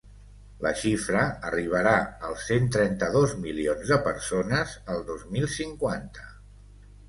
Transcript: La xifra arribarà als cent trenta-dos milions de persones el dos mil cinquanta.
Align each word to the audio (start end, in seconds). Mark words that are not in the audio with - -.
La 0.65 0.69
xifra 0.83 1.19
arribarà 1.49 1.93
als 2.31 2.47
cent 2.53 2.67
trenta-dos 2.77 3.37
milions 3.45 3.93
de 3.95 4.01
persones 4.11 4.75
el 4.95 5.07
dos 5.15 5.31
mil 5.37 5.49
cinquanta. 5.61 6.31